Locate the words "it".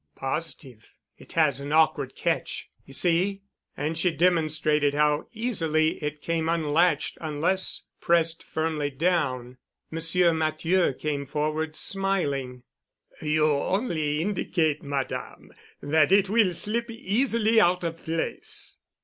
1.15-1.33, 6.03-6.23, 16.11-16.29